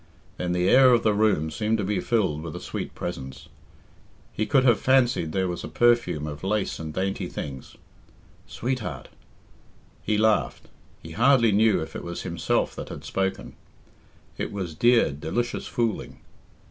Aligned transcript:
Then 0.37 0.51
the 0.53 0.67
air 0.67 0.93
of 0.93 1.03
the 1.03 1.13
room 1.13 1.51
seemed 1.51 1.77
to 1.77 1.83
be 1.83 1.99
filled 1.99 2.41
with 2.41 2.55
a 2.55 2.59
sweet 2.59 2.95
presence. 2.95 3.49
He 4.33 4.47
could 4.47 4.63
have 4.63 4.79
fancied 4.79 5.31
there 5.31 5.47
was 5.47 5.63
a 5.63 5.67
perfume 5.67 6.25
of 6.25 6.43
lace 6.43 6.79
and 6.79 6.91
dainty 6.91 7.27
things. 7.27 7.75
"Sweetheart!" 8.47 9.09
He 10.01 10.17
laughed 10.17 10.69
he 11.03 11.11
hardly 11.11 11.51
knew 11.51 11.81
if 11.83 11.95
it 11.95 12.03
was 12.03 12.23
himself 12.23 12.75
that 12.77 12.89
had 12.89 13.05
spoken. 13.05 13.53
It 14.39 14.51
was 14.51 14.73
dear, 14.73 15.11
delicious 15.11 15.67
fooling. 15.67 16.19